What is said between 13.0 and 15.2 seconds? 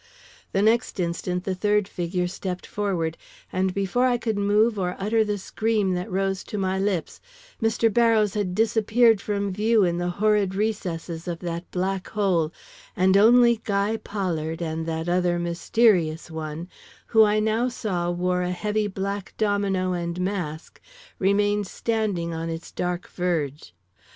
only Guy Pollard and that